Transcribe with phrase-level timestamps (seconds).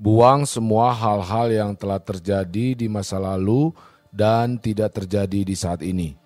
[0.00, 3.68] Buang semua hal-hal yang telah terjadi di masa lalu
[4.08, 6.16] dan tidak terjadi di saat ini.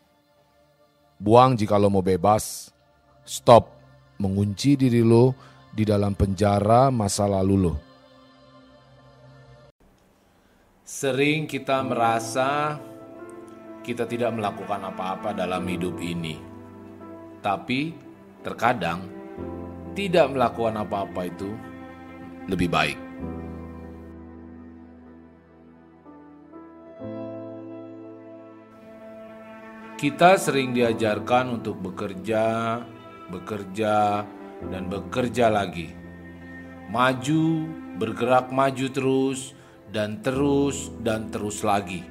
[1.18, 2.70] Buang jika lo mau bebas.
[3.26, 3.74] Stop
[4.22, 5.34] mengunci diri lo
[5.74, 7.74] di dalam penjara masa lalu lo.
[10.86, 12.78] Sering kita merasa
[13.82, 16.38] kita tidak melakukan apa-apa dalam hidup ini.
[17.42, 17.90] Tapi
[18.38, 19.02] terkadang
[19.98, 21.50] tidak melakukan apa-apa itu
[22.46, 23.03] lebih baik.
[30.04, 32.76] Kita sering diajarkan untuk bekerja,
[33.32, 34.20] bekerja,
[34.68, 35.96] dan bekerja lagi.
[36.92, 37.64] Maju,
[37.96, 39.56] bergerak maju terus,
[39.88, 42.04] dan terus, dan terus lagi.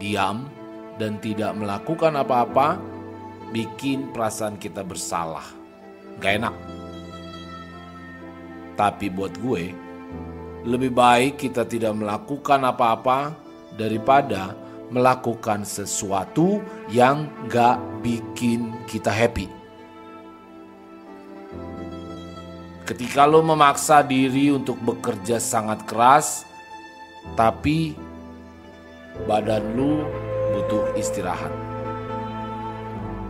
[0.00, 0.48] Diam
[0.96, 2.80] dan tidak melakukan apa-apa
[3.52, 5.44] bikin perasaan kita bersalah.
[6.16, 6.56] Gak enak.
[8.72, 9.76] Tapi buat gue,
[10.64, 13.36] lebih baik kita tidak melakukan apa-apa
[13.76, 19.48] daripada melakukan sesuatu yang gak bikin kita happy.
[22.88, 26.48] Ketika lo memaksa diri untuk bekerja sangat keras,
[27.36, 27.92] tapi
[29.28, 30.08] badan lo
[30.56, 31.52] butuh istirahat.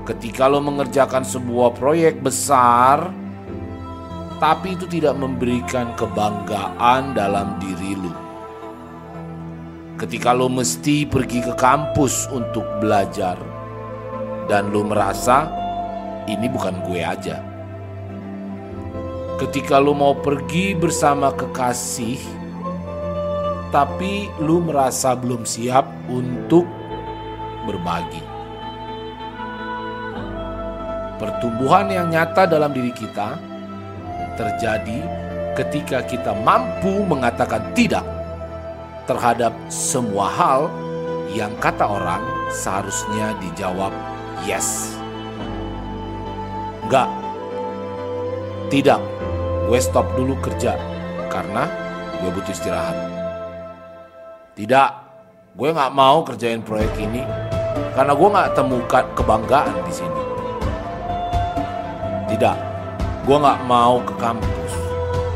[0.06, 3.10] Ketika lo mengerjakan sebuah proyek besar,
[4.38, 8.14] tapi itu tidak memberikan kebanggaan dalam diri lo.
[9.98, 13.34] Ketika lo mesti pergi ke kampus untuk belajar,
[14.46, 15.50] dan lo merasa
[16.30, 17.48] ini bukan gue aja
[19.38, 22.18] ketika lu mau pergi bersama kekasih,
[23.70, 26.66] tapi lu merasa belum siap untuk
[27.64, 28.20] berbagi.
[31.22, 33.38] Pertumbuhan yang nyata dalam diri kita
[34.34, 34.98] terjadi
[35.54, 38.06] ketika kita mampu mengatakan tidak
[39.08, 40.60] terhadap semua hal
[41.32, 42.20] yang kata orang
[42.52, 43.90] seharusnya dijawab
[44.44, 45.00] yes.
[46.84, 47.08] Enggak.
[48.68, 49.00] Tidak
[49.68, 50.80] gue stop dulu kerja
[51.28, 51.68] karena
[52.24, 52.96] gue butuh istirahat.
[54.56, 54.90] Tidak,
[55.52, 57.20] gue nggak mau kerjain proyek ini
[57.92, 60.22] karena gue nggak temukan kebanggaan di sini.
[62.32, 62.56] Tidak,
[63.28, 64.72] gue nggak mau ke kampus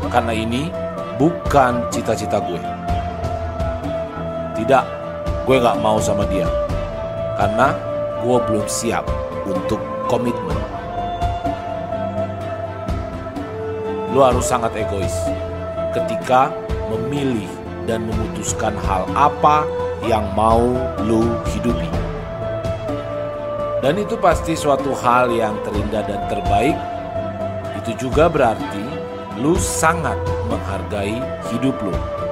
[0.09, 0.73] karena ini
[1.21, 2.82] bukan cita-cita gue.
[4.63, 4.85] Tidak,
[5.43, 6.47] gue nggak mau sama dia
[7.35, 7.75] karena
[8.23, 9.03] gue belum siap
[9.43, 10.55] untuk komitmen.
[14.13, 15.25] lu harus sangat egois
[15.89, 16.53] ketika
[16.93, 17.49] memilih
[17.89, 19.65] dan memutuskan hal apa
[20.05, 20.61] yang mau
[21.01, 21.89] lu hidupi.
[23.81, 26.77] Dan itu pasti suatu hal yang terindah dan terbaik.
[27.83, 28.85] Itu juga berarti
[29.41, 30.15] lu sangat
[30.47, 31.19] menghargai
[31.51, 32.22] hidup lu.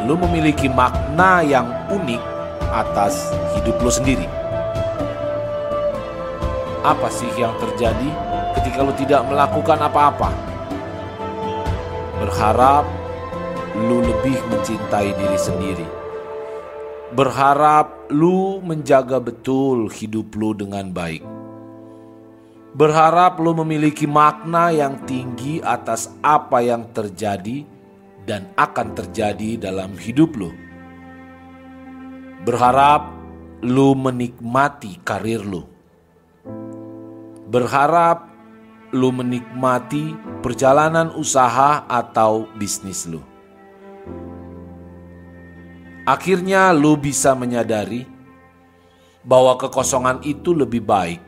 [0.00, 2.24] Dan lu memiliki makna yang unik
[2.72, 4.24] atas hidup lu sendiri.
[6.80, 8.08] Apa sih yang terjadi
[8.56, 10.32] ketika lu tidak melakukan apa-apa?
[12.16, 12.88] Berharap
[13.76, 15.84] lu lebih mencintai diri sendiri.
[17.12, 21.20] Berharap lu menjaga betul hidup lu dengan baik.
[22.72, 27.68] Berharap lu memiliki makna yang tinggi atas apa yang terjadi
[28.30, 30.54] dan akan terjadi dalam hidup lu.
[32.46, 33.10] Berharap
[33.66, 35.66] lu menikmati karir lu.
[37.50, 38.30] Berharap
[38.94, 40.14] lu menikmati
[40.46, 43.18] perjalanan usaha atau bisnis lu.
[46.06, 48.06] Akhirnya lu bisa menyadari
[49.26, 51.18] bahwa kekosongan itu lebih baik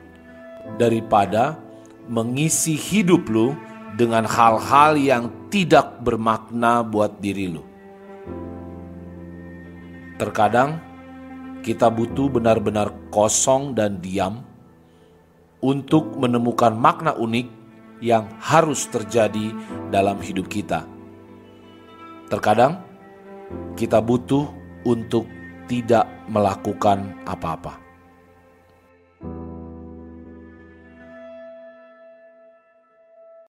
[0.78, 1.58] daripada
[2.06, 3.58] mengisi hidup lu
[3.98, 7.60] dengan hal-hal yang tidak bermakna buat diri lu.
[10.16, 10.81] Terkadang
[11.60, 14.40] kita butuh benar-benar kosong dan diam
[15.60, 17.49] untuk menemukan makna unik
[18.00, 19.52] yang harus terjadi
[19.93, 20.88] dalam hidup kita.
[22.32, 22.81] Terkadang
[23.76, 24.48] kita butuh
[24.88, 25.28] untuk
[25.69, 27.81] tidak melakukan apa-apa.